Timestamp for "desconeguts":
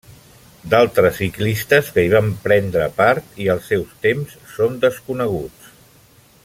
4.87-5.75